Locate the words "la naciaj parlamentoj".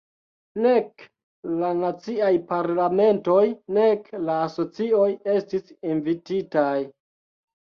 1.63-3.43